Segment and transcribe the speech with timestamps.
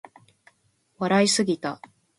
[0.97, 1.79] 笑いすぎた